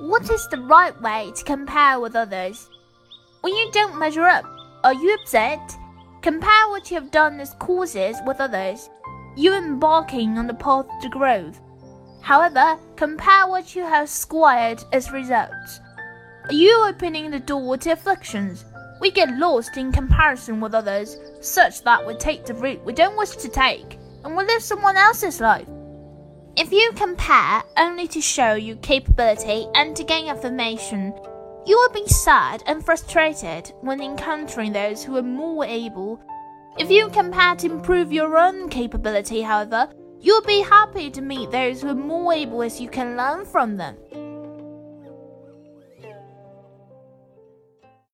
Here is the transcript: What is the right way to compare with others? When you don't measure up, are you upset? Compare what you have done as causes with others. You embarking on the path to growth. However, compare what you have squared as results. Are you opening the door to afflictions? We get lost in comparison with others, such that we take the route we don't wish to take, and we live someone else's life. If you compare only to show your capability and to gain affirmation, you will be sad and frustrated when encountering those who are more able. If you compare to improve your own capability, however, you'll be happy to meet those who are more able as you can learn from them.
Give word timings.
What 0.00 0.30
is 0.30 0.46
the 0.46 0.60
right 0.60 0.98
way 1.02 1.32
to 1.34 1.42
compare 1.42 1.98
with 1.98 2.14
others? 2.14 2.68
When 3.40 3.52
you 3.52 3.68
don't 3.72 3.98
measure 3.98 4.26
up, 4.26 4.44
are 4.84 4.94
you 4.94 5.12
upset? 5.14 5.76
Compare 6.22 6.68
what 6.68 6.88
you 6.88 6.94
have 6.94 7.10
done 7.10 7.40
as 7.40 7.54
causes 7.54 8.16
with 8.24 8.40
others. 8.40 8.88
You 9.36 9.54
embarking 9.54 10.38
on 10.38 10.46
the 10.46 10.54
path 10.54 10.86
to 11.02 11.08
growth. 11.08 11.60
However, 12.22 12.78
compare 12.94 13.48
what 13.48 13.74
you 13.74 13.82
have 13.82 14.08
squared 14.08 14.84
as 14.92 15.10
results. 15.10 15.80
Are 16.44 16.54
you 16.54 16.86
opening 16.86 17.32
the 17.32 17.40
door 17.40 17.76
to 17.78 17.90
afflictions? 17.90 18.64
We 19.00 19.10
get 19.10 19.36
lost 19.36 19.76
in 19.76 19.90
comparison 19.90 20.60
with 20.60 20.74
others, 20.74 21.16
such 21.40 21.82
that 21.82 22.06
we 22.06 22.14
take 22.14 22.46
the 22.46 22.54
route 22.54 22.84
we 22.84 22.92
don't 22.92 23.18
wish 23.18 23.30
to 23.30 23.48
take, 23.48 23.98
and 24.24 24.36
we 24.36 24.44
live 24.44 24.62
someone 24.62 24.96
else's 24.96 25.40
life. 25.40 25.66
If 26.60 26.72
you 26.72 26.90
compare 26.96 27.62
only 27.76 28.08
to 28.08 28.20
show 28.20 28.54
your 28.54 28.78
capability 28.78 29.68
and 29.76 29.94
to 29.94 30.02
gain 30.02 30.26
affirmation, 30.26 31.14
you 31.64 31.76
will 31.76 31.92
be 31.92 32.08
sad 32.08 32.64
and 32.66 32.84
frustrated 32.84 33.72
when 33.80 34.00
encountering 34.00 34.72
those 34.72 35.04
who 35.04 35.16
are 35.18 35.22
more 35.22 35.64
able. 35.64 36.20
If 36.76 36.90
you 36.90 37.10
compare 37.10 37.54
to 37.54 37.70
improve 37.70 38.12
your 38.12 38.36
own 38.36 38.68
capability, 38.70 39.40
however, 39.40 39.88
you'll 40.20 40.42
be 40.42 40.62
happy 40.62 41.10
to 41.10 41.20
meet 41.20 41.52
those 41.52 41.80
who 41.80 41.90
are 41.90 41.94
more 41.94 42.32
able 42.32 42.64
as 42.64 42.80
you 42.80 42.88
can 42.88 43.16
learn 43.16 43.44
from 43.44 43.76
them. 43.76 43.96